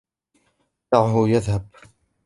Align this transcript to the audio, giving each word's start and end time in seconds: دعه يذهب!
دعه 0.93 1.29
يذهب! 1.29 1.65